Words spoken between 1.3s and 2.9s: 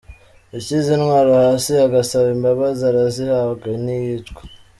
hasi, agasaba imbabazi